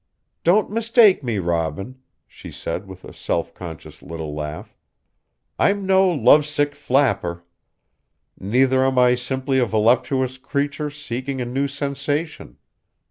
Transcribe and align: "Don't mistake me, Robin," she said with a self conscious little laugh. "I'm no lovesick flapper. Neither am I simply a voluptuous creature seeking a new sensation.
"Don't 0.43 0.71
mistake 0.71 1.21
me, 1.23 1.37
Robin," 1.37 1.99
she 2.27 2.49
said 2.51 2.87
with 2.87 3.05
a 3.05 3.13
self 3.13 3.53
conscious 3.53 4.01
little 4.01 4.33
laugh. 4.33 4.75
"I'm 5.59 5.85
no 5.85 6.09
lovesick 6.09 6.73
flapper. 6.73 7.43
Neither 8.39 8.83
am 8.83 8.97
I 8.97 9.13
simply 9.13 9.59
a 9.59 9.65
voluptuous 9.67 10.39
creature 10.39 10.89
seeking 10.89 11.39
a 11.39 11.45
new 11.45 11.67
sensation. 11.67 12.57